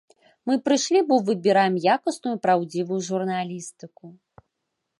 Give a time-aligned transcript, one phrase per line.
[0.51, 4.05] Мы прыйшлі, бо выбіраем якасную, праўдзівую журналістыку.